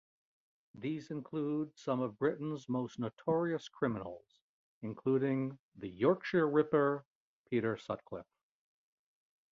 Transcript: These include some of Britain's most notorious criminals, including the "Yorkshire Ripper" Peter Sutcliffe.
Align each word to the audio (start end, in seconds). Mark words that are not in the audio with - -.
These 0.73 1.11
include 1.11 1.77
some 1.77 2.01
of 2.01 2.17
Britain's 2.17 2.67
most 2.67 2.97
notorious 2.97 3.69
criminals, 3.69 4.25
including 4.81 5.59
the 5.75 5.89
"Yorkshire 5.89 6.49
Ripper" 6.49 7.05
Peter 7.51 7.77
Sutcliffe. 7.77 8.25